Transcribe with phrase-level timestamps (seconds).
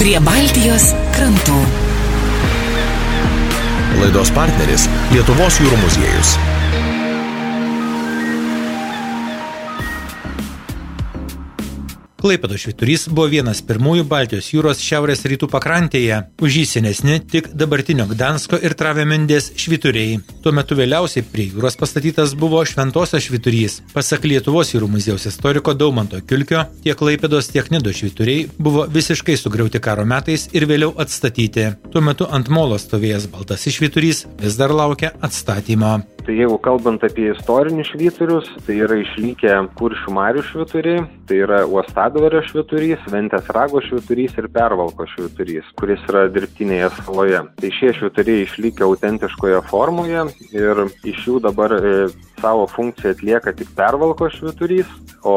[0.00, 1.58] prie Baltijos krantų.
[4.00, 6.30] Laidos partneris Lietuvos jūrų muziejus.
[12.20, 18.04] Klaipėdo šviturys buvo vienas pirmųjų Baltijos jūros šiaurės rytų pakrantėje, už jį senesni tik dabartinio
[18.10, 20.18] Gdansko ir Travemindės švituriai.
[20.44, 23.78] Tuo metu vėliausiai prie jūros pastatytas buvo Šventosios šviturys.
[23.94, 29.80] Pasak Lietuvos jūrų muziejaus istoriko Daumanto Kilkio, tiek Klaipėdos, tiek Nido švituriai buvo visiškai sugriauti
[29.80, 31.70] karo metais ir vėliau atstatyti.
[31.88, 36.02] Tuo metu ant molo stovėjęs baltasis šviturys vis dar laukia atstatymo.
[36.20, 42.42] Tai jeigu kalbant apie istorinius švyturius, tai yra išlikę Kuršių Marių švyturiai, tai yra Uostadvario
[42.44, 47.40] švyturys, Ventės Rago švyturys ir Pervalko švyturys, kuris yra dirbtinėje saloje.
[47.62, 51.94] Tai šie švyturiai išlikę autentiškoje formoje ir iš jų dabar e,
[52.42, 54.92] savo funkciją atlieka tik Pervalko švyturys,
[55.26, 55.34] o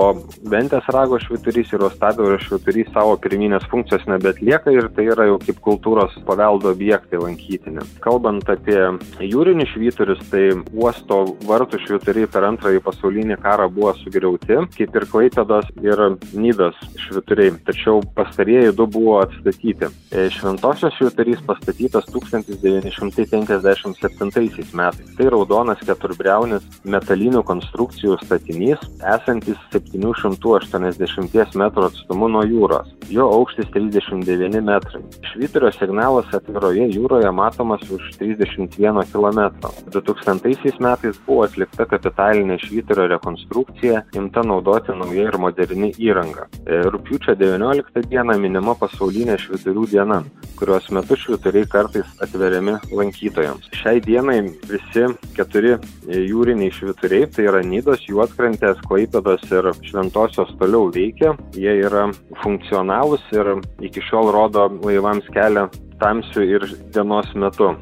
[0.50, 5.58] Ventės Rago švyturys ir Uostadvario švyturys savo pirminės funkcijos nebetlieka ir tai yra jau kaip
[5.64, 7.82] kultūros paveldo objektai lankytini.
[8.04, 8.80] Kalbant apie
[9.24, 11.16] jūrinius švyturius, tai uosto
[11.48, 15.98] vartų švyturiai per antrąjį pasaulinį karą buvo sugriauti, kaip ir Klaipėdos ir
[16.34, 16.78] Nydos
[17.08, 19.86] švyturiai, tačiau pastarieji du buvo atstatyti.
[20.12, 25.16] E, Šventosios švyturys pastatytas 1957 metais.
[25.18, 28.80] Tai raudonas keturbriaunis metalinių konstrukcijų statinys,
[29.14, 32.90] esantis 780 m atstumu nuo jūros.
[33.14, 35.04] Jo aukštis 39 metrai.
[35.34, 39.50] Švyturio signalas atviroje jūroje matomas už 31 km.
[39.94, 46.48] 2000 Šiais metais buvo atlikta kapitalinė švyturio rekonstrukcija, imta naudoti nauja ir moderni įranga.
[46.66, 50.22] E, rūpiučio 19 dieną minima pasaulinė švyturių diena,
[50.58, 53.70] kurios metu švyturiai kartais atveriami lankytojams.
[53.76, 55.06] Šiai dienai visi
[55.38, 55.76] keturi
[56.08, 61.34] jūriniai švyturiai, tai yra Nydos, Juotkrantės, Klaipėdos ir Šventosios toliau veikia.
[61.56, 62.10] Jie yra
[62.44, 63.56] funkcionalūs ir
[63.88, 65.70] iki šiol rodo laivams kelią
[66.04, 67.74] tamsių ir dienos metu.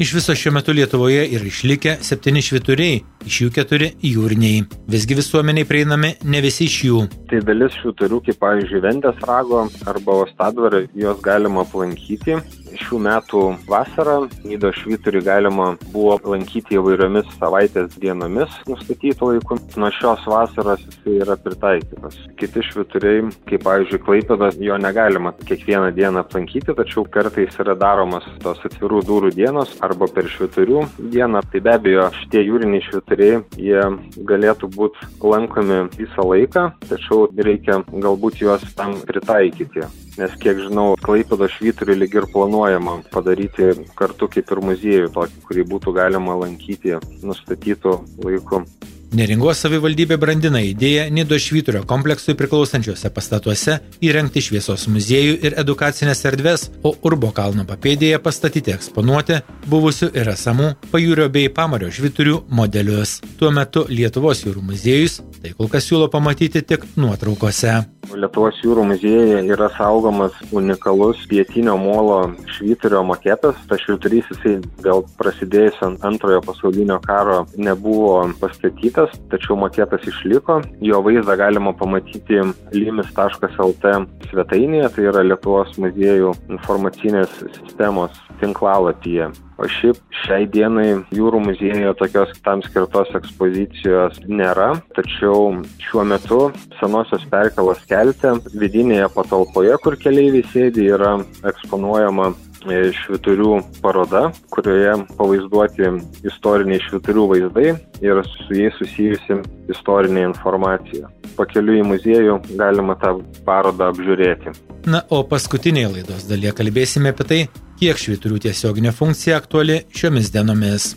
[0.00, 4.64] Iš viso šiuo metu Lietuvoje yra išlikę septyni švituriai, iš jų keturi jūriniai.
[4.90, 7.02] Visgi visuomeniai prieinami ne visi iš jų.
[7.30, 12.38] Tai dalis šviturių, kaip pavyzdžiui, Vendės rago arba Ostadvarė, juos galima aplankyti
[12.78, 19.58] šių metų vasarą Nido švyturį galima buvo lankyti įvairiomis savaitės dienomis nustatytų laikų.
[19.80, 22.16] Nuo šios vasaros jisai yra pritaikytas.
[22.40, 28.62] Kiti švyturiai, kaip pavyzdžiui Klaipėdas, jo negalima kiekvieną dieną aplankyti, tačiau kartais yra daromas tos
[28.68, 31.44] atvirų durų dienos arba per švyturių dieną.
[31.50, 33.09] Tai be abejo, šitie jūriniai švyturiai,
[33.58, 33.82] jie
[34.28, 39.88] galėtų būti lankomi visą laiką, tačiau reikia galbūt juos tam pritaikyti
[40.20, 45.66] nes kiek žinau, Klaipėdo švyturį lyg ir planuojama padaryti kartu kaip ir muziejų tokį, kurį
[45.72, 48.64] būtų galima lankyti nustatytų laiku.
[49.10, 56.68] Neringos savivaldybė brandina idėją Nido švyturio kompleksui priklausančiuose pastatuose įrengti šviesos muziejų ir edukacinės erdves,
[56.86, 63.18] o Urbo kalno papėdėje pastatyti eksponuoti buvusių ir esamų pajūrio bei pamario švyturių modelius.
[63.40, 67.80] Tuo metu Lietuvos jūrų muziejus tai kol kas siūlo pamatyti tik nuotraukose.
[68.16, 72.18] Lietuvos jūrų muziejuje yra saugomas unikalus pietinio molo
[72.56, 73.58] švyturio maketas.
[73.70, 80.60] Tas švyturys jisai gal prasidėjus ant antrojo pasaulinio karo nebuvo pastatytas tačiau maketas išliko.
[80.82, 82.42] Jo vaizdą galima pamatyti
[82.74, 83.94] limis.lt
[84.30, 89.30] svetainėje, tai yra Lietuvos muziejų informacinės sistemos tinklalapyje.
[89.60, 95.50] O šiaip šiai dienai jūrų muziejuje tokios tam skirtos ekspozicijos nėra, tačiau
[95.84, 96.42] šiuo metu
[96.78, 101.18] senosios perkelos kelte vidinėje patalpoje, kur keleiviai sėdi, yra
[101.52, 102.32] eksponuojama
[102.68, 105.86] E, šviturių paroda, kurioje pavaizduoti
[106.28, 107.70] istoriniai šviturių vaizdai
[108.04, 109.38] ir su jais susijusi
[109.72, 111.08] istorinė informacija.
[111.40, 113.14] Pakeliu į muziejų galima tą
[113.46, 114.52] parodą apžiūrėti.
[114.92, 117.38] Na, o paskutinėje laidos dalyje kalbėsime apie tai,
[117.80, 120.92] kiek šviturių tiesioginė funkcija aktuali šiomis dienomis.